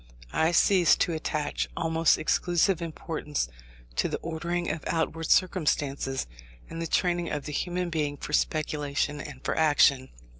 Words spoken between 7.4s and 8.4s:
the human being for